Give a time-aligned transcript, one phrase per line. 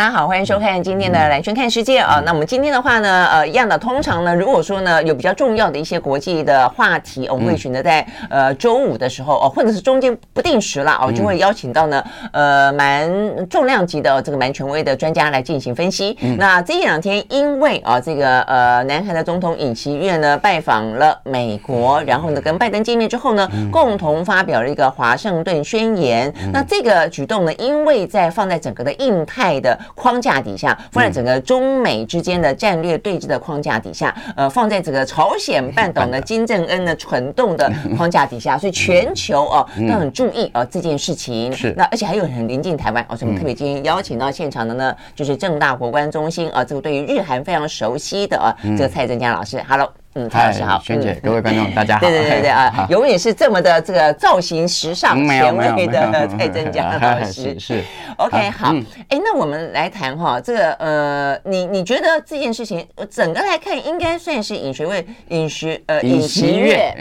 [0.00, 2.22] 大家好，欢迎收看今天的蓝圈看世界啊。
[2.24, 12.02] 那我们今天的话呢，呃，一样的，通常呢，如果说呢有比较重要的一些国际的话题，我们会选择在呃周五的时候哦，或者是中间不定时啦哦，就会邀请到呢
[12.32, 13.10] 呃蛮
[13.50, 16.16] 重量级的这个蛮权威的专家来进行分析。
[16.38, 26.32] 那这一两天因为啊这个呃南韩的总统尹锡悦呢拜访了美国，然后呢跟拜登见面之后呢，共同发表了一个华盛顿宣言。
[26.54, 41.52] 那这个举动呢，因为在放在整个的印太的框架底下，放在整个中美之间的战略对峙的框架底下，呃，放在整个朝鲜半岛呢金正恩的蠢动的框架底下，所以全球哦都很注意啊这件事情。
[41.52, 49.99] 是，那而且还有很临近台湾哦，所以我们特别今天邀请到现场的呢，就是正大国关中心啊，这个对于日韩非常熟悉的啊，这个蔡正佳老师，Hello。
[50.14, 52.00] 嗯，蔡老师好，萱姐，各位观众大家好。
[52.00, 57.56] 对对对对啊， 永远是这么的这个造型时尚、前卫的蔡真佳 老师。
[57.60, 57.80] 是
[58.16, 58.74] ，OK，好。
[59.08, 66.92] 哎，那我们来谈哈，这个呃，你你觉得这件事情整个来看，应该算是尹学位、尹学呃尹锡悦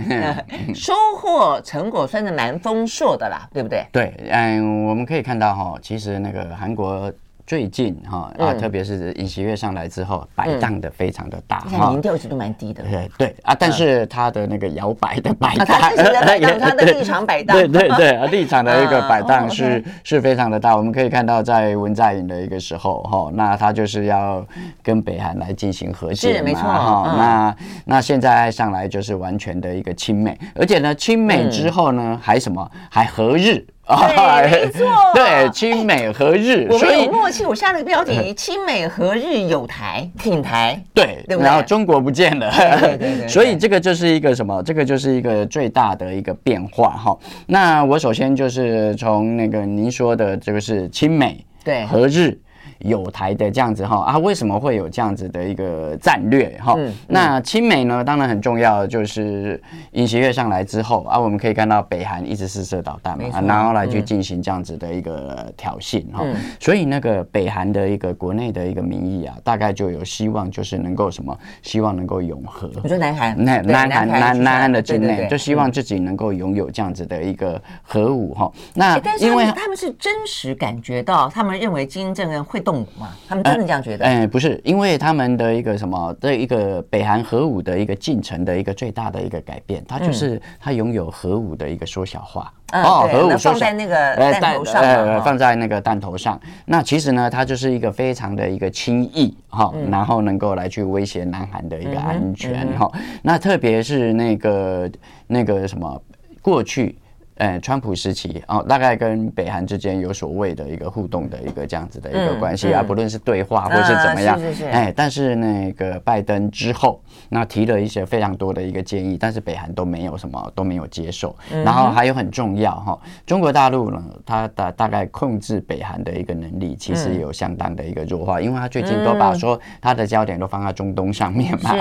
[0.75, 3.83] 收获成果算是蛮丰硕的啦，对不对？
[3.91, 7.11] 对，嗯，我们可以看到哈，其实那个韩国。
[7.49, 12.83] 最近哈啊，特别是尹锡悦上来之后，摆荡的非常的大哈，民调一直都蛮低的。
[12.83, 20.77] 对对啊，但是他的那个摇摆的摆荡，他的立场摆荡，对对对啊，立场的一个 摆荡是是非常的大。
[20.77, 24.45] 我们可以看到，在文在寅的一个时候哈，那他就是要
[24.83, 32.69] 跟北韩来进行和解嘛哈，那那现在上来就是完全的一个亲美，而且呢，亲美之后呢，还什么？
[32.91, 33.65] 还和日。
[33.97, 37.45] 对，没错，对，亲美和日，我们有默契。
[37.45, 43.27] 我下了个标题：亲美和日有台挺台， 对，然后中国不见了，对对对。
[43.29, 44.61] 所以这个就是一个什么？
[44.63, 47.17] 这个就是一个最大的一个变化哈。
[47.47, 52.39] 那我首先就是从那个您说的这个是亲美对和日。
[52.79, 56.77] 友台的这样子哈啊，为什么会有这样子的一个战略哈？
[57.07, 66.23] 那亲美呢，当然很重要，就是尹锡悦上来之后啊，我们可以看到北韩一直试射导弹嘛，然后来去进行这样子的一个挑衅哈。
[66.57, 72.71] 所以那个北韩的一个国内的一个民意啊，大概就有希望，就是能够什么，希望能够永和。
[72.81, 78.49] 我说南韩，南南韩南南韩的境内，就希望自己能够拥有这样子的一个核武哈。
[78.73, 82.63] 那因为他们是真实感觉到，他们认为金正恩会。
[82.69, 83.09] 动嘛？
[83.27, 84.05] 他们真的这样觉得？
[84.05, 92.53] 哎，不是，因为他们的一个什么的一个北韩核武的一个进程的一个最大的一个改变，它就是它拥有核武的一个缩小化。
[92.73, 96.39] 哦，核武放在那个弹头上，呃，放在那个弹头上。
[96.65, 102.91] 那其实呢，它就是一个非常的一个轻易哈，然后能够来去威胁南韩的一个安全哈。
[103.23, 104.91] 那特别是那个
[105.25, 105.99] 那个什么
[106.43, 106.95] 过去。
[107.39, 121.33] 呃，川普时期哦，大概跟北韩之间有所谓的一个互动的一个这样子的一个关系啊，不论是对话或是怎么样，是是是，哎，但是那个拜登之后，那提了一些非常多的一个建议，但是北韩都没有什么都没有接受。
[121.63, 131.73] 然后还有很重要哈，中国大陆呢，它的大概控制北韩的一个能力其实有相当的一个弱化，因为它最近都把说它的焦点都放在中东上面嘛。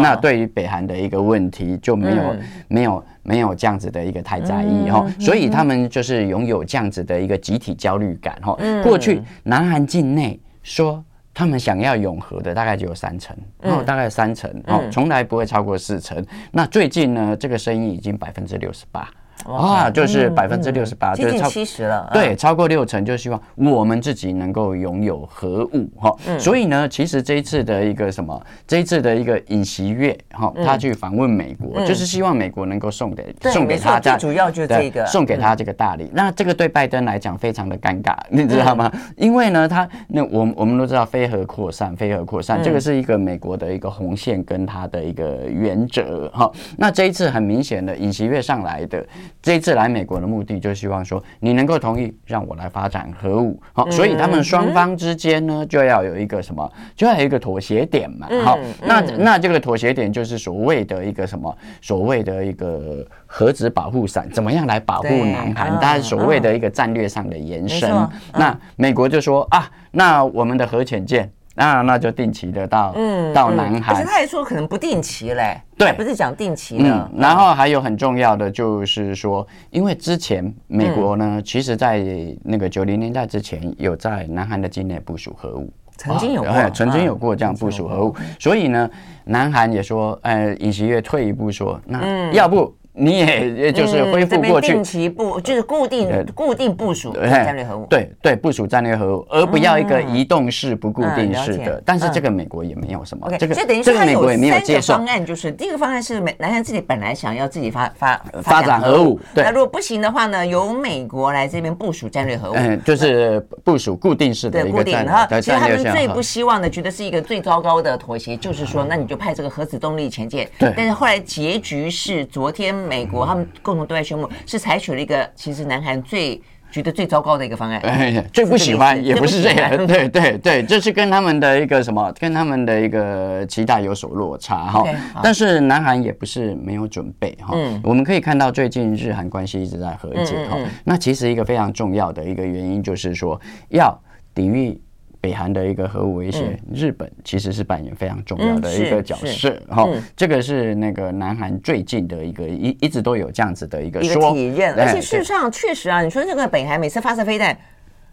[0.00, 2.36] 那对于北韩的一个问题就没有
[2.68, 3.04] 没有。
[3.24, 8.56] 没有这样子的一个太在意哈，所以他们就是拥有这样子的一个集体焦虑感哈。
[8.84, 11.02] 过去南韩境内说
[11.32, 16.24] 他们想要永和的大概只有三成，然后大概三成哦，从来不会超过四成。
[16.52, 19.10] 那最近呢，这个声音已经百分之六十八。
[19.44, 22.08] 啊，就是百分之六十八，就是超七十了。
[22.12, 26.14] 对，超过六成，就希望我们自己能够拥有核武哈。
[26.38, 36.10] 所以呢，其实这一次的一个什么，这一次的一个尹锡悦哈，他去访问美国，就是希望美国能够送给送给他，最主要就是这个送给他这个大礼。
[36.14, 38.90] 那这个对拜登来讲非常的尴尬， 你知道吗？
[39.16, 46.50] 因为呢，他那我我们都知道非核扩散，非核扩散这个是一个美国的一个红线跟他的一个原则哈。
[46.78, 49.04] 那这一次很明显的尹锡悦上来的。
[49.42, 65.78] 这一次来美国的目的，就希望说你能够同意让我来发展核武，好，所以他们双方之间呢，就要有一个什么，就要有一个妥协点嘛，好，那那这个妥协点就是所谓的一个什么，所谓的一个核子保护伞，怎么样来保护南韩？
[65.80, 67.90] 它是所谓的一个战略上的延伸，
[68.32, 71.30] 那美国就说啊，那我们的核潜舰。
[71.54, 76.84] 那那就定期的到嗯到南韩，而且他还说可能不定期嘞，对，不是讲定期的。
[76.84, 82.04] 嗯，然后还有很重要的就是说，因为之前美国呢，其实在
[82.42, 88.90] 那个九零年代之前有在南韩的境内部署核武，曾经有过，曾经有过这样部署核武，所以呢，
[89.24, 92.74] 南韩也说，呃，尹锡悦退一步说，那要不。
[92.96, 101.82] 你也也就是恢复过去，定期部就是固定固定部署战略核武，对对，部署战略核武，而不要一个移动式不固定式的。
[101.84, 115.40] 但是这个美国也没有什么，这个就等于说它有三个方案，就是第一个方案是美南韩自己本来想要自己发发发展核武，那如果不行的话呢，由美国来这边部署战略核武，嗯，就是部署固定式的一个战略。
[115.40, 120.48] 其实他们最不希望的，觉得是一个最糟糕的妥协，就是说，那你就派这个核子动力潜舰。
[120.58, 123.44] 对，但是后来结局是，昨天美国他们。
[123.62, 126.40] 共同对外宣布是采取了一个其实南韩最
[126.70, 134.84] 觉得最糟糕的一个方案，哎，最不喜欢也不是这样， 对对对，这是跟他们的一个什么，跟他们的一个期待有所落差哈。
[135.22, 140.58] 但是南韩也不是没有准备哈，我们可以看到最近日韩关系一直在和解哈。
[140.84, 143.40] 那其实一个非常重要的一个原因就是说
[143.70, 143.96] 要
[144.34, 144.80] 抵御。
[145.24, 149.58] 北韩的一个核武威胁，日本其实是扮演非常重要的一个角色。
[149.70, 157.56] 哈，这个是那个南韩最近的一个一一直都有这样子的一个说体验，而且事实上确实啊，你说这个北韩每次发射飞弹，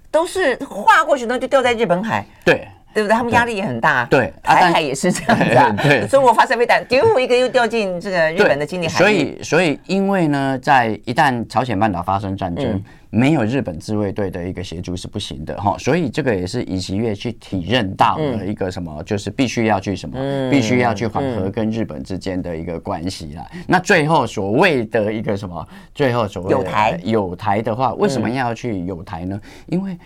[0.10, 3.16] 都是划过去那就掉在日本海，对对不对？
[3.16, 5.24] 他们压力也很大，对，台海也是这
[5.54, 12.82] 样子， 对，中国发射飞弹丢一个又掉进这个日本的经济海域，所以所以因为呢，在一旦朝鲜半岛发生战争。
[13.14, 20.18] 没有日本自卫队的一个协助是不行的哈，所以这个也是尹锡悦去体认到了一个什么，就是必须要去什么，
[20.50, 23.46] 必须要去缓和跟日本之间的一个关系啦。
[23.68, 29.38] 那最后所谓的一个什么，最后所谓的友台有台的话，为什么要去有台呢？
[29.66, 29.98] 因为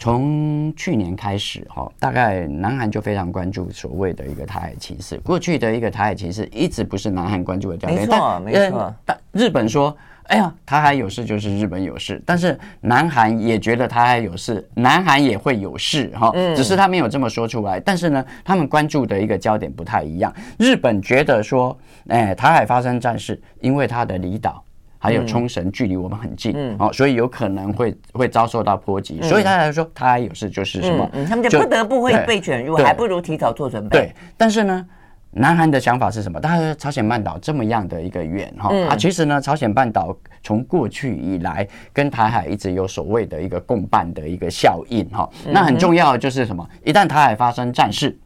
[0.00, 5.18] 从去年开始哈，大概南韩就非常关注所谓的一个台海情势。
[5.18, 8.94] 过去的一个台海情势一直不是南韩关注的焦点，没错没错。
[9.04, 9.96] 但日本说。
[10.24, 17.80] 哎呀，台海有事就是日本有事，但是南韩也觉得台海有事，南韩也会有事哈，只是他没有这么说出来。
[17.80, 20.32] 但是呢，他们关注的一个焦点不太一样。
[20.56, 21.76] 日本觉得说，
[22.06, 24.62] 哎，台海发生战事，因为它的离岛
[25.00, 33.98] 还有冲绳距离我们很近，哦，所以有可能会会遭受到波及，所以他来说，台海有事就是什么，他们就不得不会被卷入，还不如提早做准备。
[33.98, 34.86] 对，但是呢。
[35.32, 36.40] 南韩的想法是什么？
[36.40, 40.12] 大家朝鲜半岛这么样的一个远哈啊，其实呢，朝鲜半岛
[40.42, 45.30] 从过去以来跟台海一直有所谓的一个共伴的一个效应哈。
[45.46, 46.68] 那很重要的就是什么？
[46.84, 48.18] 一旦台海发生战事。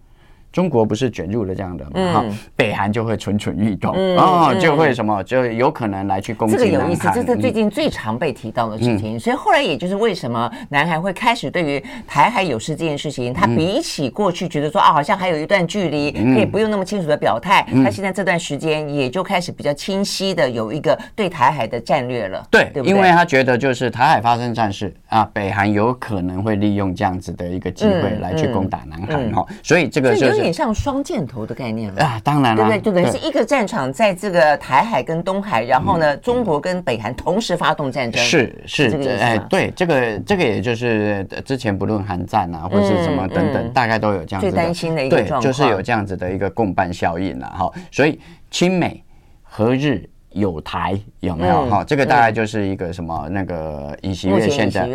[0.54, 2.12] 中国不是卷入了这样的嘛？
[2.12, 2.24] 哈，
[2.54, 6.54] 北韩就会蠢蠢欲动，哦，就会什么，就有可能来去攻击。
[6.54, 9.18] 这个有意思，这是最近最常被提到的事情。
[9.18, 17.66] 所以后来也就是为什么南韩会开始对于台海有事这件事情，他比起过去觉得说啊，好像还有一段距离，可以不用那么清楚的表态。
[17.82, 22.46] 他现在这段时间也就开始比较清晰的有一个对台海的战略了。
[22.48, 30.43] 对，因为他觉得就是台海发生战事啊，北韩有可能会利用这样子的一个机会来去攻打南韩哈，所以这个就是。
[30.44, 32.80] 有点像双箭头的概念了啊，当然了，对不对？
[32.80, 39.18] 就等于是一个战场在这个台海跟东海，然后呢，中国跟北韩同时发动战争，是是。
[39.20, 47.72] 哎，对，这个这个也就是之前不论韩战啊，或是什么等等，大概都有这样子的，最担心的一个状况，就是有这样子的一个共伴效应了哈。
[47.90, 48.20] 所以
[48.50, 49.02] 亲美
[49.42, 50.08] 和日。
[50.34, 51.84] 友台有没有哈？
[51.84, 54.86] 这个大概就是一个什么那个尹锡悦现在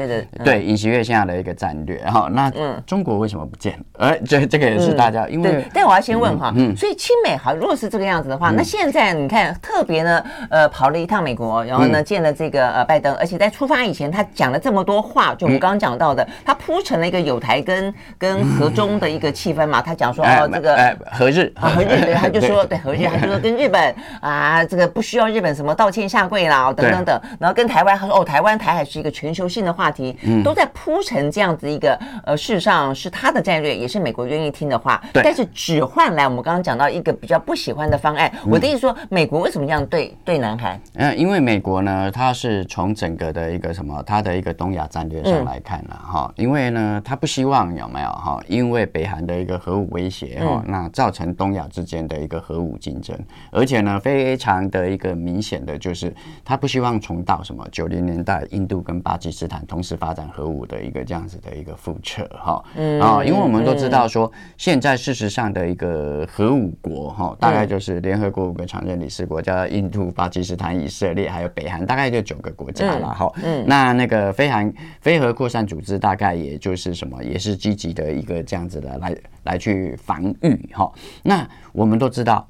[0.43, 2.29] 对尹锡悦现在的一个战略哈。
[2.31, 2.51] 那
[2.86, 3.79] 中国为什么不见？
[3.98, 5.65] 哎，这这个也是大家因为。
[5.74, 19.81] 但我要先问哈，所以亲美好，如果是这个样子的话，那现在你看特别呢，呃，跑了一趟美国，然后呢见了这个呃拜登，而且在出发以前他讲了这么多话，就我们刚刚讲到的，他铺成了一个有台跟跟和中的一个气氛嘛。
[19.89, 25.28] 他讲说哦这个哎和日啊和日，对，他就说 对和日，他就说跟日本啊这个不需要。
[25.29, 35.01] 日本什么道歉下跪啦，等等等，然后跟台湾他说哦，台湾台海是一个全球性的话题，都在铺成这样子一个呃，事实上是他的战略，也是美国愿意听的话。
[35.13, 38.31] 但是只换来我们刚刚讲到一个比较不喜欢的方案。
[38.45, 40.79] 我的意思说，美国为什么这样对对南韩？
[40.95, 53.17] 嗯，因为美国呢，它是从整个的一个什么，它的一个东亚战略上来看了哈，因为呢，它不希望有没有哈，因为北韩的一个核武威胁哈，那造成东亚之间的一个核武竞争，
[53.51, 55.09] 而且呢，非常的一个。
[55.20, 62.64] 明显的就是他不希望重蹈什么九零年代印度跟巴基斯坦同时发展核武的一个这样子的一个覆辙哈。
[62.76, 73.32] 嗯啊，因为我们都知道说，现在事实上的一个核武国哈，大概就是联合国五个常任理事国，家印度、巴基斯坦、以色列还有北韩，大概就九个国家了哈。
[73.44, 74.72] 嗯，那那个非韩
[75.02, 80.92] 非核扩散组织大概也就是什么，也是积极的一个这样子的来来去防御哈。
[81.24, 82.48] 那我们都知道。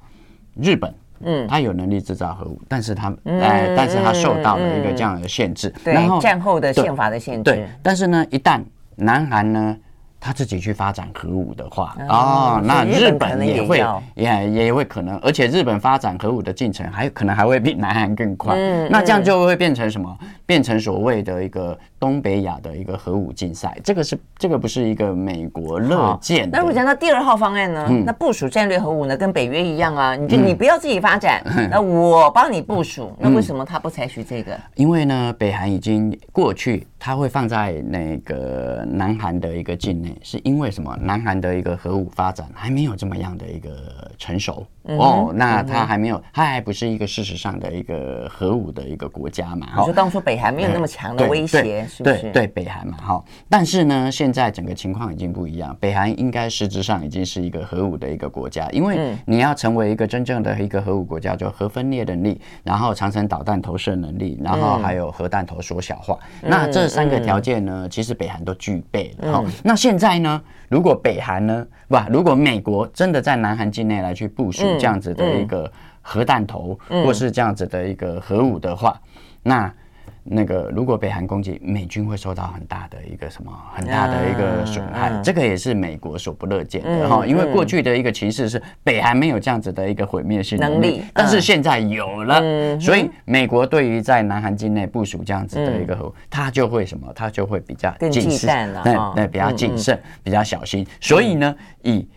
[0.61, 7.43] 日本，嗯，他有能力制造核武，但是他，哎，但是他受到了一个这样的限制，然后，战后的宪法的限制。
[7.43, 8.61] 对，但是呢，一旦
[8.95, 9.77] 南韩呢，
[10.19, 13.83] 他自己去发展核武的话，哦，那日本也会，
[14.15, 18.55] 也也会可能，而且日本发展核武的进程还可能还会比南韩更快，
[18.89, 20.17] 那这样就会变成什么？
[20.45, 26.57] 变成所谓的一个东北亚的一个核武竞赛，这个是这个不是一个美国乐见的。
[26.57, 27.85] 那如果讲到第二号方案呢？
[27.89, 33.11] 嗯、那部署战略核武呢，跟北约一样啊，你就你不要自己发展， 嗯、那我帮你部署。
[33.19, 34.57] 那为什么他不采取这个？
[34.75, 40.95] 因为呢，北韩已经过去，他会放在那个南韩的一个境内，是因为什么？
[41.01, 43.69] 南韩的一个核武发展还没有这么样的一个
[44.17, 44.65] 成熟。
[44.97, 49.67] 哦，那他还没有，他还不是一个事实上的一个核武的一个国家嘛？
[49.85, 52.21] 就当初北韩没有那么强的威胁，是不是？
[52.21, 53.23] 对对，北韩嘛，哈。
[53.49, 66.17] 但是呢，现在整个情况已经不一样，北韩应该实质上已经是一个核武的一个国家，因为你要成为一个真正的一个核武国家，就核分裂能力，然后长程导弹投射能力，然后还有核弹头缩小化。
[66.41, 69.33] 那这三个条件呢，其实北韩都具备了。
[69.33, 74.78] 哈，那现在呢，如果北韩呢，不，如果美国真的在南韩境内来去部署。
[74.79, 75.71] 这样子的一个
[76.01, 78.99] 核弹头，或是这样子的一个核武的话，
[79.43, 79.71] 那。
[80.31, 87.25] 那个，如果北韩攻击，美军会受到很大的一个什么很大的一个损害，这个也是美国所不乐见的哈。
[87.25, 100.85] 因为过去的一个情势是北韩没有这样子的一个毁灭性能力，但是现在有了，所以美国对于在南韩境内部署这样子的一个核，它就会什么，它就会比较谨慎了，那那比较谨慎，比较小心。
[101.01, 102.07] 所以呢，以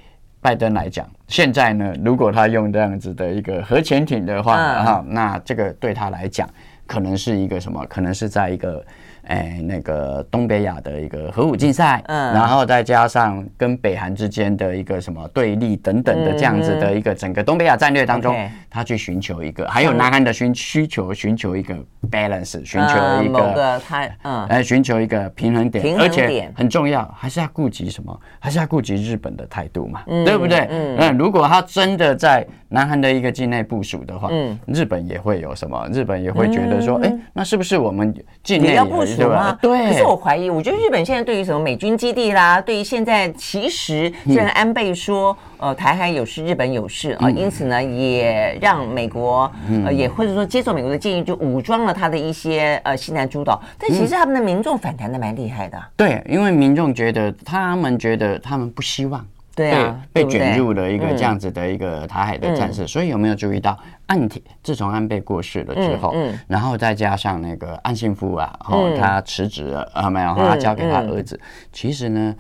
[0.43, 6.47] 拜登来讲，现在呢，如果他用这样子的一个核潜艇的话，哈，那这个对他来讲。
[6.85, 7.83] 可能是一个什么？
[7.87, 8.85] 可能是在一个。
[9.33, 18.37] 哎，那个东北亚的一个核武竞赛，嗯，然后再加上跟北韩之间的一个什么对立等等的这样子的一个整个东北亚战略当中，
[18.69, 21.75] 他去寻求一个，还有南韩的需需求，寻求一个
[22.11, 28.21] balance，寻求一个他嗯，来寻求一个平衡点，而且很重要，还是要顾及什么？
[28.39, 30.69] 还是要顾及日本的态度嘛，对不对？
[30.71, 35.89] 嗯，如果他真的在南韩的一个境内部署的话，嗯，日本也会有什么？
[35.93, 38.85] 日本也会觉得说，哎，那是不是我们境内要
[39.29, 39.57] 部署？
[39.61, 39.89] 对。
[39.89, 49.51] 可是我怀疑，我觉得日本现在对于什么美军基地啦，对于现在其实虽然安倍说，呃，台海有事，日本有事啊，因此呢，也让美国
[49.85, 53.61] 呃，也或者说接受美国的建议，就武装了他的一些呃西南诸岛。
[53.79, 55.79] 但其实他们的民众反弹的蛮厉害的。
[55.97, 59.25] 对，因为民众觉得，他们觉得他们不希望。
[59.55, 66.15] 对啊，被卷入了一个这样子的一个台海的战事，所以有没有注意到岸田自从安倍过世了之后，
[66.47, 71.39] 然后再加上那个岸信夫啊，哦，他辞职了啊，没有，他交给他儿子，
[71.73, 72.35] 其实呢。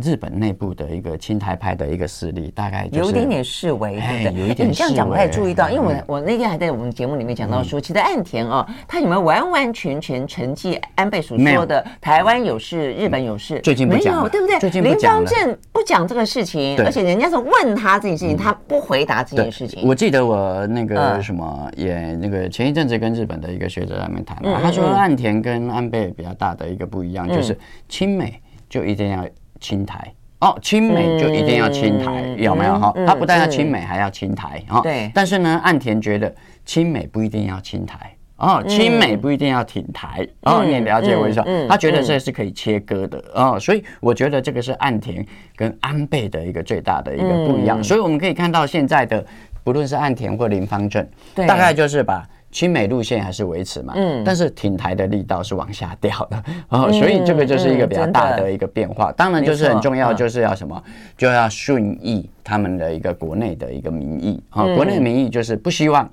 [0.00, 4.42] 日本内部的一个亲台派的一个势力，大概有一点点示威，对不对？
[4.42, 4.68] 有一点。
[4.68, 13.58] 你这样讲，我也注意到，因为我我那天还在我们节目里面讲到说，其实岸田啊，他有没有完完全全承继安倍所说的台湾有事，日本有事？
[13.58, 14.60] 最近没有，对不对？
[14.60, 19.88] 最近林芳正不讲这个事情，而且人家是问他这件事情，他不回答这件事情。
[19.88, 29.26] 我记得我那个什么也那个前一阵子跟日本的一个学者在那边谈，他说岸田跟安倍比较大的一个不一样，就是亲美就一定要。
[29.60, 32.92] 亲台哦，亲美就一定要亲台，嗯、有没有哈？
[32.94, 34.80] 嗯、他不但要亲美，还要亲台哈。
[34.82, 35.10] 对。
[35.12, 36.32] 但是呢，岸田觉得
[36.64, 40.62] 亲美不一定要亲台哦，亲美不一定要挺台、嗯、哦。
[40.64, 41.42] 你也了解我意思？
[41.44, 47.80] 嗯、他觉得这是可以切割的哦，所以我觉得这个是岸田跟安倍的一个最大的一个不一样。
[47.80, 49.24] 嗯、所以我们可以看到现在的，
[49.62, 52.26] 不论是岸田或林方正，对大概就是把。
[52.50, 59.12] 亲美路线还是维持嘛，嗯，但是挺台的力道是往下掉的，哦，所以这个就是一个比较大的一个变化。
[59.12, 60.82] 当然，就是很重要，就是要什么，
[61.14, 66.10] 就要顺应他们的一个国内的一个民意啊，国内民意就是不希望，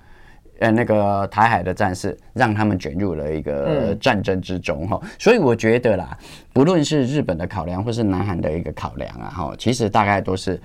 [0.60, 5.00] 呃，那个台海的战事让他们卷入了一个战争之中哈。
[5.20, 6.18] 所以我觉得啦，
[6.54, 10.60] 不论是日本的考量，或是南韩的一个考量啊，哈，其实大概都是。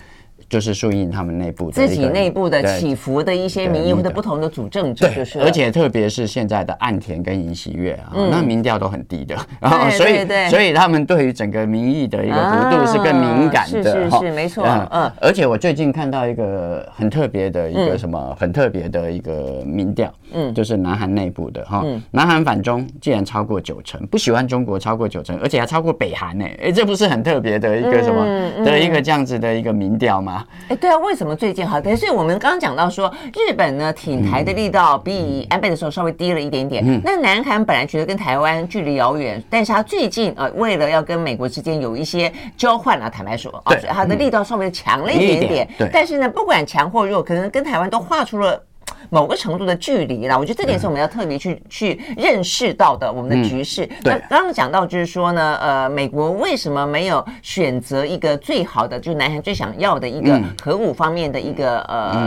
[0.51, 28.25] 就是顺应他们内部的自己内部的起伏的一些民意或者不同的主政者，就是而且特别是现在的岸田跟尹喜悦啊，那民调都很低的，然后所以所以他们对于整个民意的一个幅度是更敏感的，是是是没错，嗯，而且我最近看到一个很特别的一个什么很特别的一个民调，嗯，就是南韩内部的哈，南韩反中竟然超过九成，不喜欢中国超过九成，而且还超过北韩呢，哎，这不是很特别的一个什么
[28.65, 30.40] 的一个这样子的一个民调吗？
[30.69, 31.81] 哎，对啊，为什么最近好？
[31.97, 36.85] 所以我们刚刚讲到说，日本呢挺台的力道比安倍的时候稍微低了一点点。
[36.87, 45.69] 嗯，那南韩本来觉得跟台湾距离遥远，但是他最近呃，为了要跟美国之间有一些交换啊，坦白说，啊，他的力道稍微强了一点点。
[45.79, 48.63] 对，但是呢，不管强或弱，可能跟台湾都画出了。
[49.11, 53.89] 某个程度的距离啦，我觉得这点是我们要特别去去认识到的我们的局势。
[54.05, 62.25] 那刚刚讲到就是说呢，呃，美国为什么没有选择一个最好的，就是南韩最想要的一个核武方面的一个呃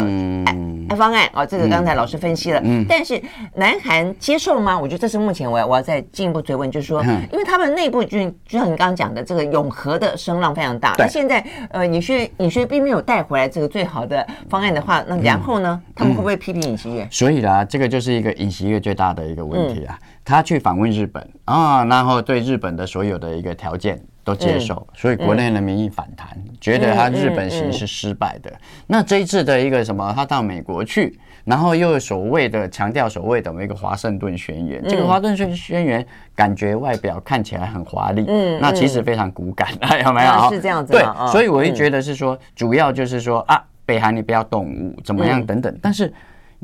[0.98, 1.46] 方案啊？
[1.46, 3.22] 这个刚才老师分析了，但是
[3.56, 4.78] 南韩接受吗？
[4.78, 10.94] 我觉得这是目前我要我要再进一步追问，就是说，因为他们内部就就像你刚刚讲的，这个永和的声浪非常大。
[10.98, 16.73] 那现在呃，尹锡尹锡悦并没有带回来这个最好的方案的话，那然后呢，他们会不会批评？
[17.10, 20.00] 所以啦，这个就是一个尹锡悦最大的一个问题啊。
[20.26, 26.30] 他去访问日本啊，然后对日本的所有的一个条件都接受，所以国内的民意反弹，
[26.62, 28.50] 觉得他日本行是失败的。
[28.88, 39.68] 那这一次的一个什么，他到美国去，然后又所谓的强调所谓的一个华盛顿宣言，这个华盛顿宣言感觉外表看起来很华丽，嗯，那其实非常骨感，
[40.06, 40.50] 有没有？
[40.50, 40.94] 是这样子。
[40.94, 41.04] 对，
[41.34, 46.14] 所以我会觉得是说，主要就是说啊，北韩你不要动武，怎么样等等，但是。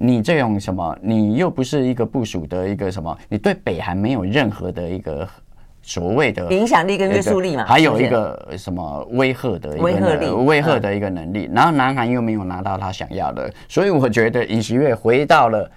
[0.01, 0.97] 你这种什么？
[1.01, 3.17] 你又不是一个部署的一个什么？
[3.27, 5.27] 你对北韩没有任何的一个
[5.81, 7.65] 所谓的影响力跟约束力嘛？
[7.65, 11.49] 还有一个什么威吓的一个威吓力、威吓的一个能力？
[11.53, 15.69] 然后南韩又没有拿到他想要的，所以我觉得尹锡悦回到了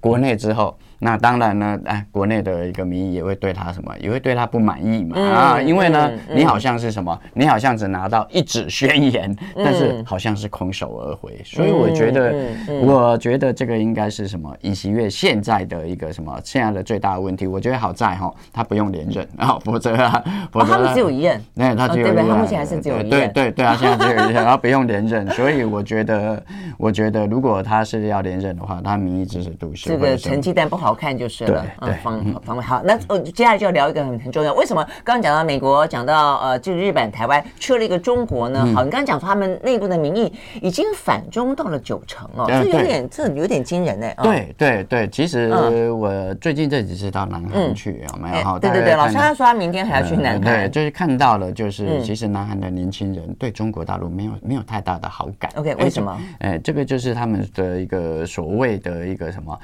[0.00, 0.76] 国内之后。
[0.98, 12.34] 那当然呢，哎，国内的一个民意也会对他什么，也会对他不满意嘛啊，因为呢，你好像是什么，你好像只拿到一纸宣言，但是好像是空手而回，所以我觉得，
[12.82, 14.54] 我觉得这个应该是什么？
[14.62, 26.42] 尹锡悦现在的一个什么现在的最大的问题，我觉得好在哈，他不用连任啊，否则啊，否则他们只有一任，那他只有一任，他目前还是只有一任，对对对啊，现在只有一任， 然后不用连任，所以我觉得，
[26.76, 31.64] 我觉得如果他是要连任的话，他民意支持度是这个成绩单不好看就是了。
[31.80, 34.52] 对，方方位好，那呃，接下来就要聊一个很很重要。
[34.54, 38.60] 为什么刚刚讲到美国，讲到呃，就是日本、台湾缺了一个中国呢？
[38.74, 44.06] 好，你刚刚讲说他们内部的民意已经反中到了九成哦，这有点这有点惊人呢。
[44.22, 48.44] 对对对，其实我最近这几次到南韩去有没有？
[48.44, 55.50] 哈，对对对，老师他说他明天还要去南韩，对，就是看到了，就是其实南韩的年轻人对中国大陆没有没有太大的好感。
[55.56, 56.20] OK，为什么？
[56.40, 59.58] 哎，这个就是他们的一个所谓的一个什么？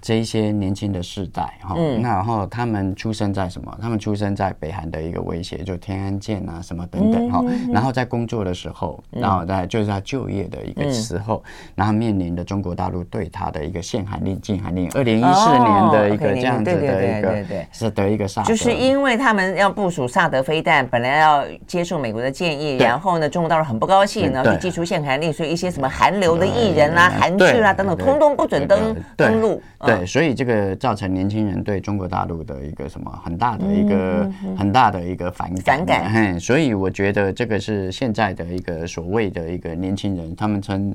[0.00, 3.78] 这一些年轻的世代哈，那然后他们出生在什么？
[3.80, 7.44] 他们出生在北韩的一个威胁，就天安舰啊什么等等哈。
[7.72, 11.42] 然后在工作的时候，然后在就是他就业的一个时候，
[11.74, 14.90] 然后面临的中国大陆对他的一个限韩令、禁韩令。
[14.94, 29.62] 二零一四年的一个这样子的一个是的一个萨德，就是因为他们要部署萨德飞弹，本来要接受美国的建议，然后呢，中国大陆很不高兴，然后就寄出限韩令，所以一些什么韩流的艺人啊、韩剧啊等等，通通不准登登陆。
[29.98, 36.40] 对，所以这个造成年轻人对中国大陆的一个什么很大的一个很大的一个反感，反感。
[36.40, 40.94] 所以我觉得这个是现在的一个所谓的一个年轻人，他们称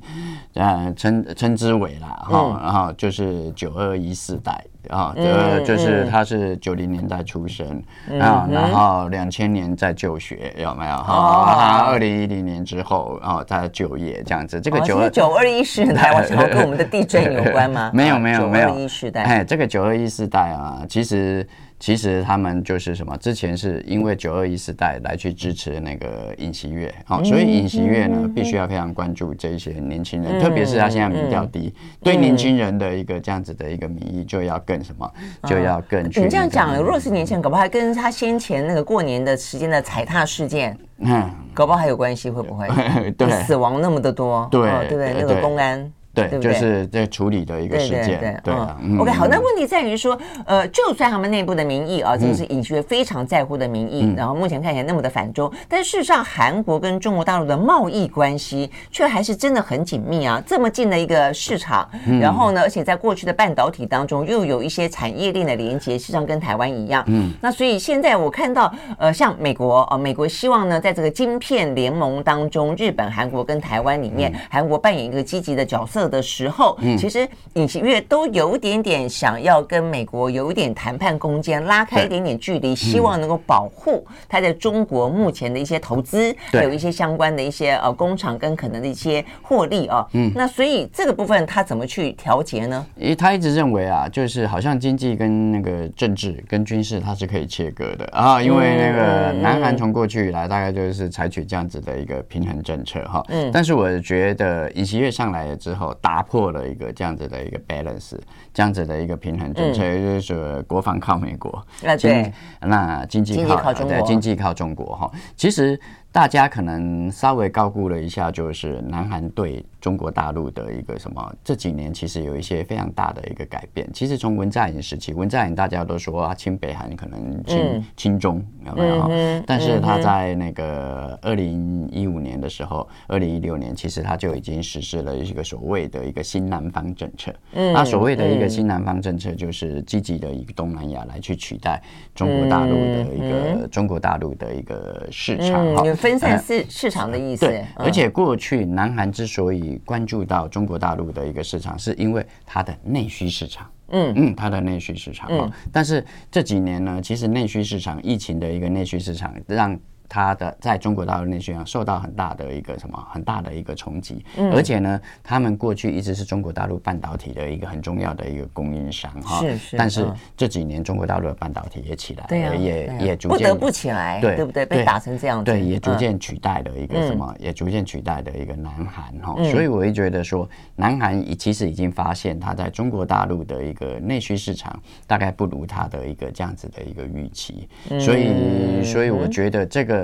[0.54, 4.64] 呃称称之为啦哈，然后就是九二一世代。
[4.90, 7.82] 啊，呃，就是他是九零年代出生
[8.20, 10.96] 啊，然后两千年在就学，有没有？
[10.98, 14.60] 哈，二零一零年之后，然后在就业这样子。
[14.62, 17.92] 这个九二九二一世代，我想跟我们的地震有关吗？
[17.96, 18.70] 没有，没有，没有。
[18.70, 21.48] 九二一世代，哎，这个九二一世代啊，其实。
[21.86, 23.16] 其实他们就是什么？
[23.18, 31.72] 之前是因为九二一时代来去支持那个尹锡悦，好，所以尹锡悦呢必须要非常关注这一些年轻人，特别是他现在民调低，
[32.02, 35.08] 对年轻人的一个这样子的一个民意就要更什么，
[35.44, 36.22] 就要更去。
[36.22, 42.68] 你这样讲，如果是年轻人，搞不好还跟他先前那个过年的时间的踩踏事件，嗯，搞不好还有关系，会不会？
[43.16, 45.14] 对，死亡那么的多，对，对不对？
[45.20, 45.94] 那个公安。
[46.16, 46.54] 对，对对？
[46.54, 48.20] 就是在处理的一个事件。
[48.20, 48.54] 对对
[49.00, 61.88] ，，OK，好，那问题在于说，呃，就算他们内部的民意啊，这个是尹锡悦非常在乎的民意，嗯，然后目前看起来那么的反中，但事实上，韩国跟中国大陆的贸易关系却还是真的很紧密啊，这么近的一个市场，
[62.22, 90.06] 然后呢，而且在过去的半导体当中又有一些产业链的连接，实际上跟台湾一样，嗯，那所以现在我看到，呃，像美国啊，美国希望呢，在这个晶片联盟当中，日本、韩国跟台湾里面，韩国扮演一个积极的角色的时候，其实尹锡悦都有点点想要跟美国有一点谈判空间，拉开一点点距离，希望能够保护他在中国目前的一些投资，还有一些相关的一些呃工厂跟可能的一些获利啊。
[90.14, 92.86] 嗯，那所以这个部分他怎么去调节呢？
[92.98, 98.06] 因为他一直认为啊，就是好像经济跟那个政治跟军事它是可以切割的。
[98.12, 103.24] 啊，因为那个南韩从过去以来大概就是采取这样子的一个平衡政策哈。
[103.30, 108.18] 嗯，但是我觉得尹锡悦上来了之后，打破了一个这样子的一个 balance，
[108.54, 111.66] 这样子的一个平衡政策，也就是说国防靠美国，
[112.00, 115.12] 对，那经济靠对经济靠中国哈。
[115.36, 115.80] 其实
[116.16, 119.62] 大家可能稍微高估了一下，就是南韩对。
[119.82, 121.36] 中国大陆的一个什么？
[121.44, 123.88] 这几年其实有一些非常大的一个改变。
[123.94, 129.08] 其实从文在寅时期，文在寅大家都说啊，亲北韩可能亲亲中有没有？
[129.46, 137.32] 但是他在那个二零一五年的时候，二零一六年其实他就已经实施了一个所谓的一个新南方政策。
[137.52, 141.80] 那所谓的一个新南方政策，就是积极的以东南亚来去取代
[142.16, 147.46] 中国大陆的一个中国大陆的一个市场，有分散市市场的意思。
[147.46, 155.52] 对，而且过去南韩之所以关注到中国大陆的一个市场，是因为它的内需市场，嗯嗯，它的内需市场嗯。
[155.72, 159.78] 但是这几年呢，其实内需市场疫情的一个内需市场让。
[160.08, 169.40] 它的在中国大陆内需上受到很大的一个什么很大的一个冲击，嗯、而且呢，他们过去一直是中国大陆半导体的一个很重要的一个供应商哈。
[169.40, 169.78] 是是。
[169.78, 174.66] 但是这几年中国大陆的半导体也起来了，对、啊、也、啊、也逐渐不得不起来，对对不对？
[174.66, 179.36] 被打成这样子，对，也逐渐取代了一个什么，嗯、也逐渐取代的一个南韩哈。
[179.52, 187.68] 所以我会觉得说，南韩其实已经发现，它在中国大陆的一个内需市场大概不如它的一个这样子的一个预期，
[188.00, 189.95] 所以所以我觉得这个。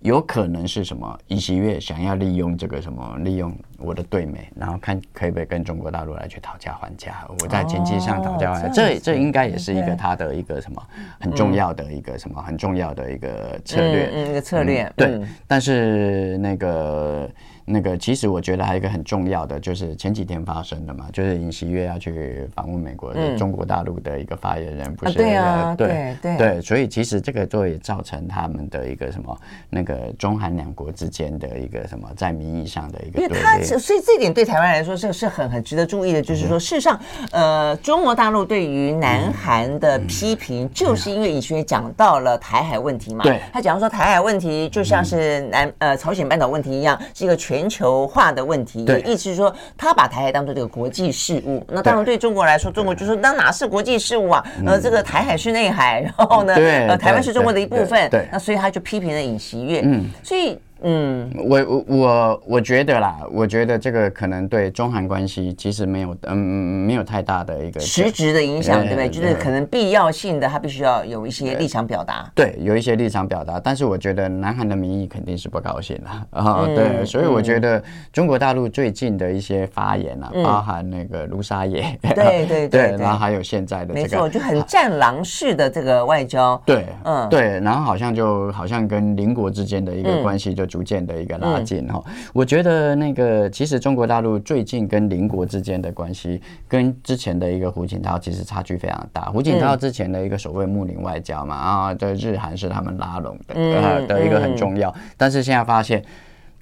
[0.00, 1.18] 有可能是什么？
[1.28, 3.16] 尹锡悦想要利用这个什么？
[3.20, 7.24] 利用我的对美，然后看可以不可以跟中国大陆来去讨价还价。
[7.40, 10.82] 我在前期上讨价还价，这这应该也是一个他的一个什么
[11.20, 14.92] 很重要的一个什么很重要的一个策略，嗯，一个策略。
[14.96, 17.30] 对，但是那个。
[17.72, 25.14] 那个其实我觉得还有一个很重要的，就是前几天发生的嘛，就是尹锡悦要去访问美国的中国大陆的一个发言人，不是？
[25.14, 33.34] 对啊，对对对，所以其实这个都也造成他们的一个什么，那个中韩两国之间的一个什么，在民意上的一个对立。
[33.34, 47.61] 因为他所以这一点对台湾来说是是很很值得注意的，就是说事实上，呃，中国大陆对于南韩的批评，就是因为尹锡悦讲到了台海问题嘛，对，他讲说台海问题就像是南呃朝鲜半岛问题一样，是一个全。
[47.62, 51.64] 全球化的问题，也意思是说，他把台海当做这个国际事务。
[51.68, 54.44] 那当然，对中国来说，中国就说那哪是国际事务啊？
[54.66, 58.10] 呃，这个台海是内海，然后呢，呃，台湾是中国的一部分。
[58.10, 59.82] 对，那所以他就批评了尹锡悦。
[59.84, 60.58] 嗯，所以。
[60.84, 69.08] 嗯，我我我我觉得啦，我觉得这个可能对中韩关系其实没有嗯没有太大的一个实质的影响，对不对？
[69.08, 72.28] 就是可能必要性的，他必须要有一些立场表达。
[72.34, 76.66] 对，有一些立场表达，但是我觉得南韩的民意肯定是不高兴的啊。
[76.66, 86.60] 对，所以我觉得中国大陆最近的一些发言啊，包含那个卢沙野，对 对对，然后还有现在的这个，没错，就很战狼式的这个外交。
[86.66, 90.66] 对，嗯，对，然后好像就好像跟邻国之间的一个关系就。
[90.72, 99.26] 逐渐的一个拉近哈，我觉得那个其实中国大陆最近跟邻国之间的关系，跟之前的一个胡锦涛其实差距非常大。
[99.26, 104.94] 胡锦涛之前的一个所谓睦邻外交嘛，啊，对日韩是他们拉拢的，呃，的一个很重要。
[105.18, 106.02] 但是现在发现，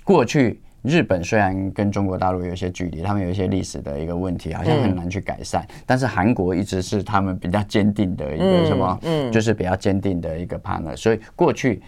[0.03, 5.65] 过去日本虽然跟中国大陆有一些距离，他们有一些历史的一个问题，好像很难去改善。
[5.87, 10.97] 但是韩国一直是他们比较坚定的一个什么，嗯，就是比较坚定的一个 partner。
[10.97, 11.81] 所以过去。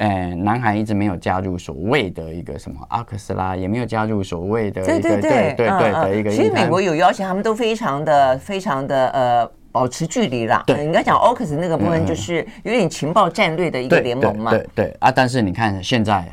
[0.00, 6.30] 呃，南韩一直没有加入所谓的一个什么阿克斯拉，也没有加入所谓的一个对对对对的一个。
[6.30, 10.62] 其实美国有邀请，他们都非常的非常的呃保持距离啦。
[10.66, 14.50] 对，应该讲奥克斯那个部分就是有点情报战略的一个联盟嘛。
[14.50, 16.26] 对对啊，但是你看现在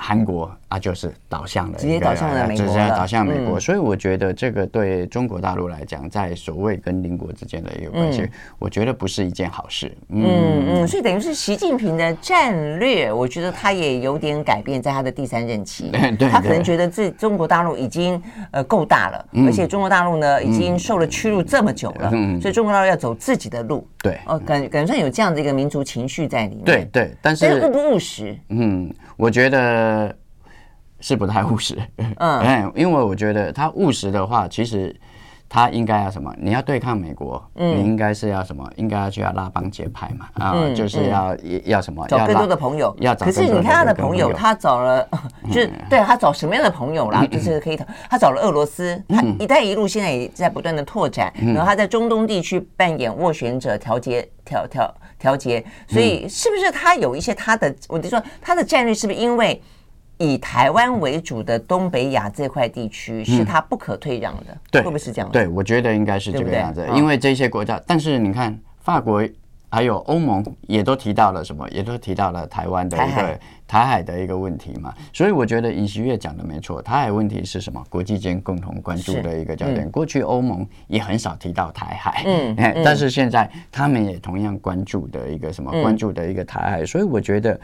[0.00, 3.60] 韩国啊，就是导向了直接导向了美国，直接导向美国。
[3.60, 9.94] 所以我觉得这个对中国大陆来讲，在所谓跟邻国之间的一个关系，我觉得不是一件好事。
[10.08, 10.24] 嗯
[10.68, 15.90] 嗯，所以等于是习近平的战略，我觉得他也有点改变，在他的第三任期，
[16.30, 18.20] 他可能觉得这中国大陆已经
[18.52, 22.10] 呃够大了，而且中国大陆呢已经受了屈辱这么久了，
[22.40, 23.86] 所以中国大陆要走自己的路。
[24.02, 26.64] 对，哦，感感觉上有这样的一个民族情绪在里面。
[26.64, 28.34] 对对，但是务不务实？
[28.48, 30.16] 嗯，我觉得。
[31.02, 31.78] 是不太务实，
[32.18, 34.94] 嗯， 因为我觉得他务实的话，其实
[35.52, 36.32] 他应该要什么？
[36.38, 38.64] 你要对抗美国，嗯，你应该是要什么？
[38.76, 42.06] 应该要去要拉帮结派嘛，啊，就是要要什么？
[42.06, 43.26] 找更多的朋友，要找。
[43.26, 45.04] 可是你看他的朋友，他找了，
[45.50, 47.26] 就是对他找什么样的朋友啦？
[47.28, 57.74] 就是可以，他找了俄罗斯，他“一带一路”现在也在不断的拓展，然后他在中东地区扮演斡旋者、调节、调调调节，所以是不是他有一些他的？
[57.88, 59.60] 我就说他的战略是不是因为？
[60.20, 65.30] 以台湾为主的东北亚这块地区是它不可退让的，会不会是这样？
[65.32, 69.26] 对，我觉得应该是这个样子，对对，因为这些国家，但是你看，法国
[69.70, 71.66] 还有欧盟也都提到了什么？
[71.70, 74.92] 也都提到了台湾的一个台海的一个问题嘛。
[75.10, 77.82] 所以我觉得尹锡悦讲的没错，台海问题是什么？
[77.88, 79.86] 国际间共同关注的一个焦点。
[79.86, 82.54] 嗯、过去欧盟也很少提到台海，嗯，
[82.84, 85.70] 但是现在他们也同样关注的一个什么？
[85.80, 86.84] 关注的一个台海。
[86.84, 87.58] 所以我觉得。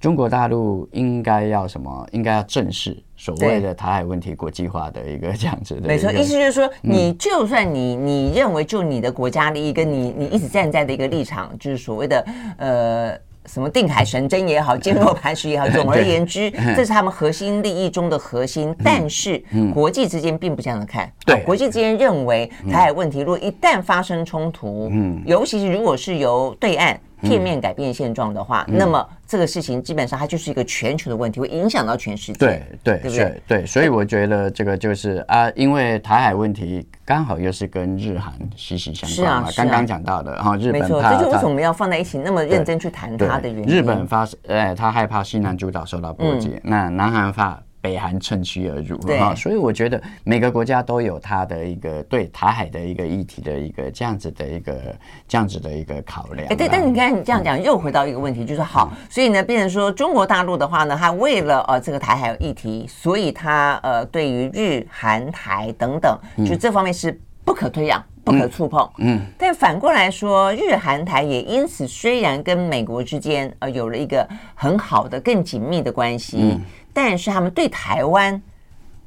[0.00, 2.06] 中国大陆应该要什么？
[2.12, 5.88] 应该要正视所谓的台海问题国际化的一个这样子的。
[5.88, 12.24] 没错，意思就是说，你就算你你认为就你的国家利益跟你你一直站在的一个立场，就是所谓的
[12.58, 13.12] 呃
[13.46, 18.72] 什么定海神针也好，坚若磐石也好，总而言之， 这是他们核心利益中的核心。
[18.84, 19.42] 但是
[19.74, 27.00] 国际之间并不这样的看，对，国际之间认为台海问题如果一旦发生冲突，嗯，尤其是如果是由对岸。
[27.22, 32.38] 片面改变现状的话，嗯、那么这个事情基本上它就是一个全球的问题，会影响到全世界。
[32.38, 33.42] 对对，对对？
[33.46, 39.48] 对，所以我觉得这个就是啊，因为台海问题刚好又是跟日韩息息相关嘛。
[39.56, 43.74] 刚刚讲到的，哈，日本没错，这就为什么我们要放在一起那么认真去谈它的原因。
[43.74, 47.62] 日本发生，哎，他害怕西南诸岛受到波及，嗯、那南韩发。
[47.80, 54.96] 北韩趁虚而入，对，所以我觉得每个国家都有它的一个对台海的一个议题的一个这样子的一个
[55.28, 56.48] 这样子的一个考量。
[56.48, 68.90] 哎，对，但你看你这样讲，又回到一个问题，就是好，所以呢，变成说中国大陆的话呢，它为了呃这个台海议题，所以它呃对于日韩台等等，就这方面是不可推让、不可触碰。
[68.98, 76.58] 嗯，但反过来说，日韩台也因此虽然跟美国之间呃有了一个很好的、更紧密的关系。
[77.00, 78.42] 但是他们对台湾，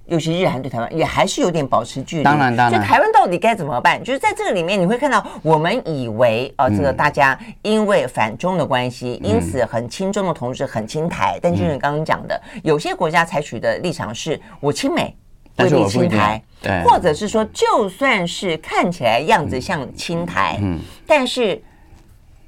[0.06, 2.24] 尤其日韩对台湾，也还是有点保持距离。
[2.24, 2.80] 当然，当然。
[2.80, 4.02] 就台湾到底该怎么办？
[4.02, 11.34] 就是在这个里面，你会看到，我们以为啊、呃，这个大家因为反中的关系，嗯、因此很亲中的同时很亲台。
[11.36, 15.14] 嗯、但就是你刚刚讲的，有些国家采取的立场是，我亲美
[15.58, 21.62] 未必亲台，对，或者是说，就算是看起来样子像亲台，嗯，但是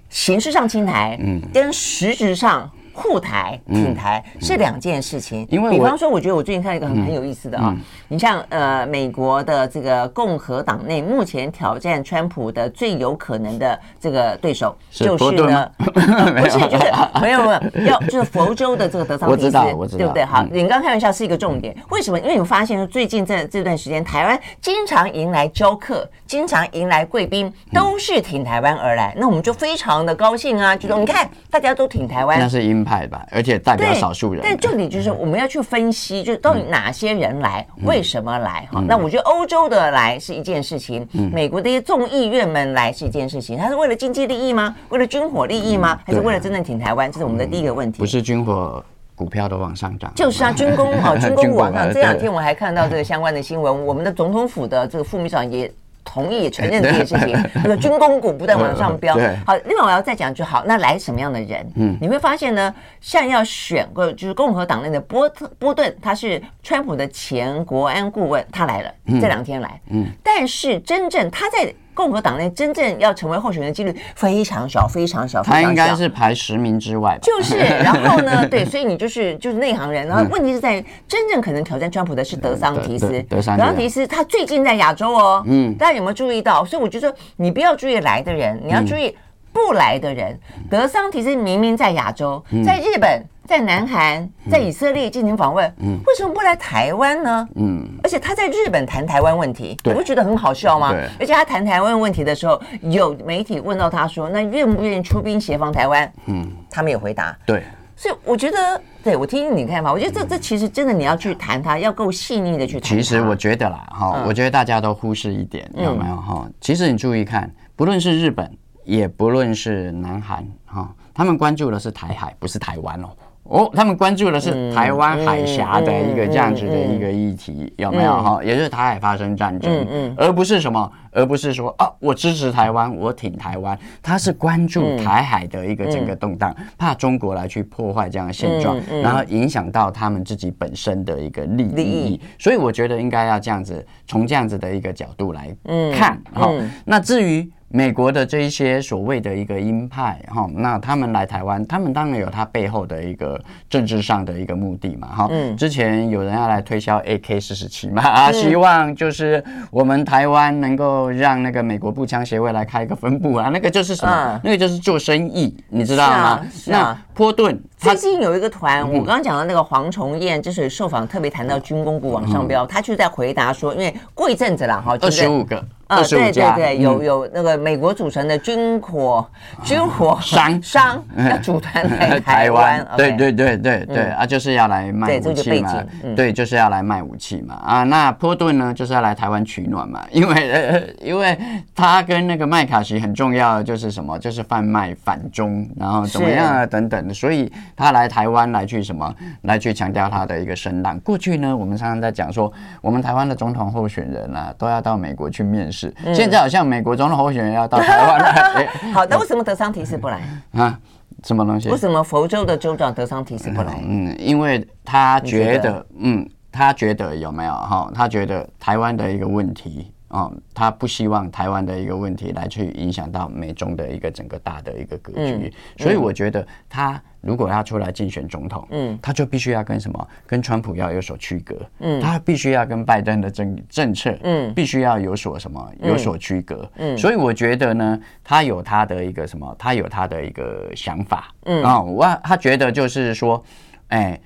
[0.09, 2.71] 形式上亲台，嗯，跟实质上。
[2.93, 5.45] 护台、挺台是两件事情。
[5.49, 7.75] 因为，比方说，我觉得我最近看到一个很很有意思的啊，
[8.07, 19.51] 你像呃，美国的这个共和党内目前挑战川普的最有可能的这个对手，就是呢，不是就是 没有没有要就是佛州的这个德桑蒂斯，
[19.97, 20.23] 对不对？
[20.23, 21.75] 好，你刚开玩笑是一个重点。
[21.89, 22.19] 为什么？
[22.19, 32.82] 因为你发现最近这这段时间，台湾经常迎来交客，经常迎来贵宾，都是挺台湾而来，那我们就非常的高兴啊，就说你看大家都挺台湾，那是因。
[32.83, 34.41] 派吧，而且代表少数人。
[34.43, 38.67] 但重点就是我们要去分析，就是到底哪些人来，为什么来？
[38.71, 43.57] 哈，那我觉得欧洲的来是一件事情，美国的一些众议院们来是一件事情。
[43.57, 44.75] 他是为了经济利益吗？
[44.89, 45.99] 为了军火利益吗？
[46.05, 47.11] 还是为了真正挺台湾？
[47.11, 47.99] 这是我们的第一个问题。
[47.99, 48.83] 不是军火，
[49.15, 50.11] 股票都往上涨。
[50.15, 51.91] 就是啊， 军工啊，军工往上。
[51.93, 55.71] 这两天我还看到这个相关的新闻，我们的总统府的这个副秘书长也。
[56.03, 59.15] 同意承认这件事情，那个军工股不断往上飙。
[59.45, 61.71] 好，另外我要再讲就好，那来什么样的人？
[61.75, 69.79] 嗯，你会发现呢，像要选个就是共和党内的波特波顿，他是川普的前国安顾问，他来了，这两天来。
[69.89, 71.73] 嗯，但是真正他在。
[71.93, 75.63] 共和党内真正要成为候选人的几率非常小，非常小，非常小。
[75.63, 77.17] 他应该是排十名之外。
[77.21, 80.07] 就是，然后呢， 对，所以你就是就是内行人。
[80.07, 83.21] 然后问题是在真正可能挑战川普的是德桑提斯。
[83.29, 86.65] 德桑提斯他最近在亚洲哦，嗯，大家有没有注意到？
[86.65, 89.15] 所以我就说，你不要注意来的人，你要注意
[89.51, 90.39] 不来的人。
[90.69, 93.23] 德桑提斯明明在亚洲，在日本。
[93.45, 97.47] 在南韩，在以色列进行访问，嗯，为什么不来台湾呢？
[97.55, 100.91] 嗯，而且他在日本谈台湾问题，对你不觉得很好笑吗？
[100.91, 107.37] 对，而且他谈台湾问题的时候，有媒体问到他说：“那愿不愿意出兵协防台湾？”嗯，他没有回答。
[107.45, 107.63] 对，
[107.95, 112.83] 所以我觉得，对我听听你看法，我觉得这这其实真的你要去谈它，要够细腻的去谈。
[112.83, 116.47] 其实我觉得啦，哈、嗯，我觉得大家都忽视一点，有没有哈？
[116.61, 118.49] 其实你注意看，不论是日本，
[118.85, 123.09] 也不论是南韩，哈，他们关注的是台海，不是台湾哦。
[123.43, 128.11] 哦，他们关注的是台湾海峡的一个这样子的一个议题，有没有？
[128.23, 128.41] 哈？
[128.43, 145.53] 也就是台海发生战争，而不是什么，而不是说啊，我支持台湾，我挺台湾，他是关注台海的一个整个动荡，怕中国来去破坏这样的现状，然后影响到他们自己本身的一个利益，所以我觉得应该要这样子，从这样子的一个角度来
[145.93, 146.49] 看哈。
[146.85, 147.51] 那至于。
[147.75, 155.27] 美国的这一些所谓的一个鹰派，哈，那他们来台湾，他们当然有他背后的一个政治上的一个目的嘛，哈。
[155.31, 155.57] 嗯。
[155.57, 164.39] 之前有人要来推销 AK 四十七嘛，啊，希望就是我们台湾能够让那个美国步枪协会来开一个分部啊，那个就是什么？
[164.43, 166.45] 那个就是做生意，你知道吗？
[166.67, 175.65] 那波顿最近有一个团，我刚刚讲的那个黄崇彦，就是受访特别谈到军工股往上飙，他就在回答说，因为过一阵子了，哈，二十五个。
[175.95, 179.25] 啊，对对对，有有那个美国组成的军火
[179.63, 180.61] 军火商。
[180.61, 185.83] 商 要组团来台湾，对对对对对啊，就是要来卖武器嘛，
[186.15, 187.55] 对，就是要来卖武器嘛。
[187.55, 191.37] 啊，那波顿呢就是要来台湾取暖嘛， 因为 因为
[191.75, 200.99] 他跟那个麦卡锡很重要的就是什么，就是贩卖反中，然后怎么样啊等等的，所以他来台湾来去什么，来去强调他的一个声浪。
[200.99, 202.51] 过去呢，我们常常在讲说，
[202.81, 205.82] 我们台湾的总统候选人啊，都要到美国去面试。
[206.13, 210.21] 现在好像美国总统候选人要到台湾来， 好那，为什么德桑提斯不来
[210.53, 210.79] 啊？
[211.23, 211.69] 什么东西？
[211.69, 213.81] 为什么佛州的州长德桑提斯不来？
[213.87, 217.89] 嗯，因为他觉得，嗯，他觉得有没有哈？
[217.95, 219.91] 他觉得台湾的一个问题。
[220.13, 243.43] 哦，他不希望台湾的一个问题来去影响到美中的一个整个大的一个格局，所以我觉得他如果要出来竞选总统，嗯，他就必须要跟什么，跟川普要有所区隔，嗯，他必须要跟拜登的政政策，嗯，必须要有所什么有所区隔，嗯，所以我觉得呢，他有他的一个什么，他有他的一个想法，嗯，啊，我他觉得就是说，
[243.87, 244.21] 哎。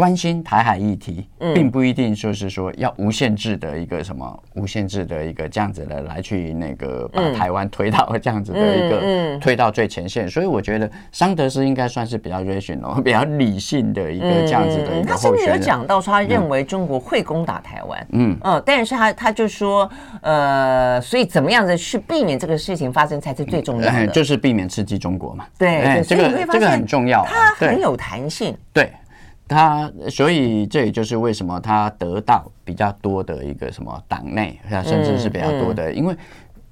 [0.00, 15.46] 关心台海议题，并不一定就是说要无限制的一个什么无限制的一个这样子的来去那个把台湾推到这样子的一个推到最前线，所以我觉得桑德斯应该算是比较 rational、比较理性的一个这样子的一个候选人。
[15.46, 18.34] 他甚至有讲到说，他认为中国会攻打台湾，嗯。
[18.42, 19.90] 嗯，但是他他就说，
[20.22, 25.44] 呃，所以怎么样子去避免这个事情发生才是最重要的，就是避免刺激中国嘛。
[25.58, 28.90] 对，这个这个很重要，他很有弹性，对。
[29.50, 36.16] 他所以这也就是为什么他得到比较多的一个什么党内，甚至是比较多的，因为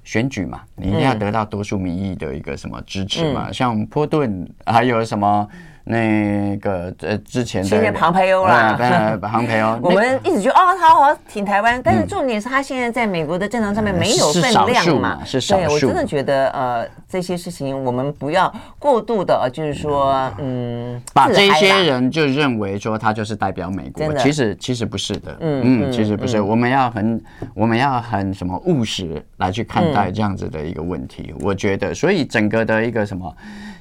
[0.03, 5.47] 选举嘛，你一定要得到多数民意的一个什么支持嘛，像波顿还有什么。
[5.91, 8.77] 那个呃，之前的庞培欧啦，
[9.19, 15.65] 庞培欧， 我们一直觉得哦，他好挺台湾，但是重点是他现在在美国的政坛上面没有分量嘛，是少数。
[15.65, 27.19] 对，我真的觉得呃，这些事情我们不要过度的，就是说嗯，把这些人就认为说他就是代表美国，其实其实不是的，嗯嗯，其实不是，我们要很
[27.55, 33.35] 我们要很什么务实来去看待这样子的一个问题，我觉得，所以整个的一个什么。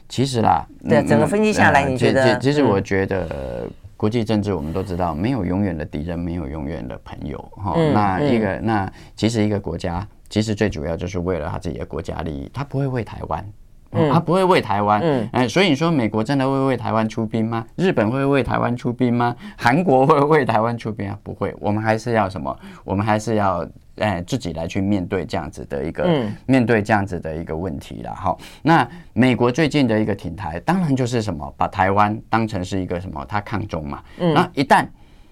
[0.09, 2.39] 其实啦，对整个分析下来，你觉得？
[2.39, 7.75] 其实我觉得国际政治我们都知道，没有永远的敌人，没有永远的朋友哈。
[7.93, 13.45] 那一个，那其实一个国家，其实最主要就是为了他自己的国家利益，他不会为台湾，
[13.91, 15.01] 他不会为台湾。
[15.33, 17.65] 嗯，所以你说美国真的会为台湾出兵吗？
[17.77, 19.35] 日本会为台湾出兵吗？
[19.57, 21.19] 韩国会为台湾出兵啊？
[21.23, 22.57] 不会，我们还是要什么？
[22.85, 23.67] 我们还是要。
[24.01, 28.37] 哎，自己来去面对这样子的一个，嗯、面对这样子的一个问题了哈。
[28.63, 34.01] 那美国最近的一个挺台，当然就是什么，把台湾当成是一个什么，他抗中嘛。
[34.21, 34.33] 嗯。
[34.33, 34.87] 那一旦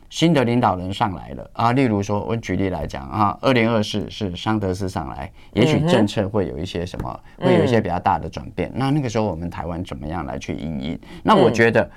[0.08, 8.68] 新的领导人上来了啊，例如说，我举例来讲啊，二零二四是桑德斯上来，也许政策会有一些什么，会有一些比较大的转变。
[8.70, 10.98] 嗯、那那个时候，我们台湾怎么样来去应应？
[11.22, 11.90] 那我觉得，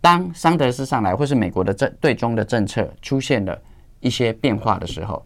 [0.00, 3.58] 当桑德斯上来，或是美国的政对中的政策出现了
[4.00, 5.24] 一些变化的时候。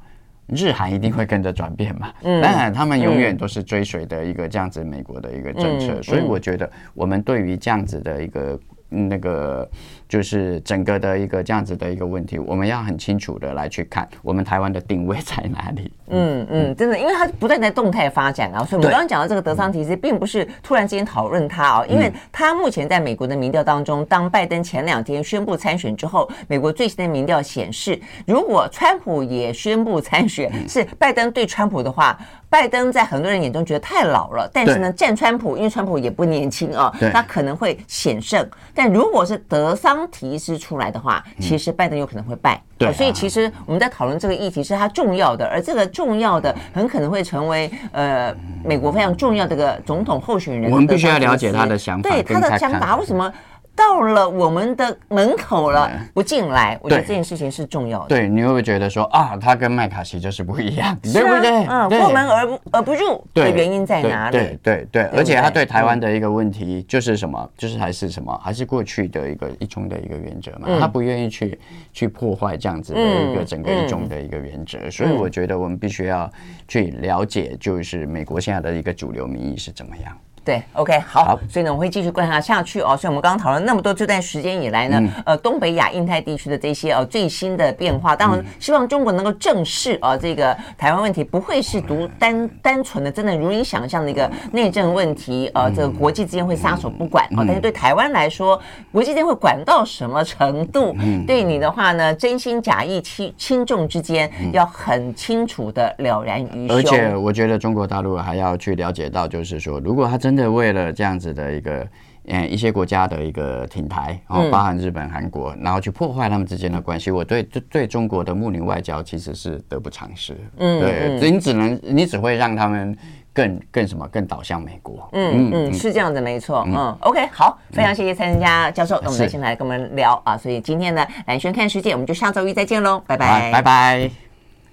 [0.48, 2.12] 日韩一定会跟着转变嘛？
[2.20, 8.58] 当然，他们永远都是追随的一个这样子美国的一个政策，所以我觉得我们对于这样子的一个
[8.88, 9.66] 那个。
[10.12, 15.90] 就是整个的一个这样子的一个问题，我们要很清楚的来去看我们台湾的定位在哪里。
[16.10, 32.18] 嗯嗯，真的，因为它不断在动态发展啊，所以我们刚刚讲到这个德桑提斯，并不是突然之间讨论他啊，因为他目前在美国的民调当中，当拜登前两天宣布参选之后，美国最新的民调显示，如果川普也宣布参选，是拜登对川普的话，
[32.50, 42.60] 拜登在很多人眼中觉得太老了，但是呢，战川普，因为川普也不年轻啊，他可能会险胜，但但如果是德桑提示出来的话，其实拜登有可能会败。
[42.78, 48.34] 对、啊，所以其实我们在讨论这个议题是它重要的，而这个重要的很可能会成为呃
[48.64, 50.70] 美国非常重要的一个总统候选人。
[50.70, 53.32] 我们必须要了解他的想法，对他的想法为什么？
[53.74, 58.08] 到了我们的门口了，不进来，我觉得这件事情是重要的。
[58.08, 61.64] 对，你会不会觉得说啊，他跟麦卡锡就是不一样，对不对？
[61.66, 64.36] 嗯，过门而而不入的原因在哪里？
[64.36, 67.50] 对对对，而且他对台湾的一个问题就是什么？
[67.56, 68.38] 就是还是什么？
[68.44, 70.68] 还是过去的一个一中的一个原则嘛？
[70.78, 71.58] 他不愿意去
[71.92, 76.30] 去破坏这样子的一个整个一中的一个原则，所以我觉得我们必须要
[76.68, 80.16] 去了解，就是美国现在的一个主流民意是怎么样。
[80.44, 82.96] 对，OK，好，好，所以呢，我会继续观察下去哦。
[82.96, 97.44] 所以，我们刚刚讨论那么多这段时间以来呢，嗯、呃，东北亚、印太地区的这些呃最新的变化，当然希望中国能够正视啊、呃，这个台湾问题不会是独单单纯的，真的如你想象的一个内政问题，呃，这个国际之间会撒手不管啊、呃。
[97.46, 98.60] 但是对台湾来说，
[98.90, 100.92] 国际之间会管到什么程度？
[101.24, 106.76] 对你的话呢，真心假意轻轻重之间要很清楚的了然于胸。
[106.76, 111.86] 而且，我觉得中国大陆还要去了解到，就是说，如果他真真的为了这样子的一个，
[112.24, 120.34] 嗯，一些国家的一个挺台，然后包含日本、韩国，然后去破坏他们之间的关系，我对对对中国的睦邻外交其实是得不偿失。
[120.56, 122.96] 嗯，对，你只能你只会让他们
[123.34, 125.06] 更更什么更倒向美国。
[125.12, 126.64] 嗯嗯，是这样子，没错。
[126.66, 130.34] 嗯，OK，好，非常谢谢蔡正佳教授，那我们先来跟我们聊啊。
[130.34, 134.10] 所以今天呢，蓝轩看世界，我们就下周一再见喽，拜拜，拜拜，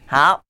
[0.06, 0.49] 好。